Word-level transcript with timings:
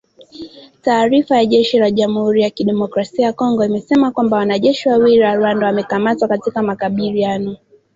Taarifa 0.81 1.37
ya 1.37 1.45
jeshi 1.45 1.79
la 1.79 1.91
jamuhuri 1.91 2.41
ya 2.41 2.49
kidemokrasia 2.49 3.25
ya 3.25 3.33
Kongo 3.33 3.65
imesema 3.65 4.11
kwamba 4.11 4.37
wanajeshi 4.37 4.89
wawili 4.89 5.21
wa 5.21 5.35
Rwanda 5.35 5.65
wamekamatwa 5.67 6.27
katika 6.27 6.61
makabiliano 6.61 7.57